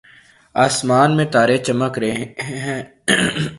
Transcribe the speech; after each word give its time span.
آسمان 0.55 1.15
میں 1.17 1.25
تارے 1.25 1.57
چمک 1.57 1.99
رہے 1.99 2.25
ہیں 2.49 2.83